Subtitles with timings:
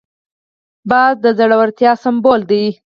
[0.89, 2.65] باز د زړورتیا سمبول دی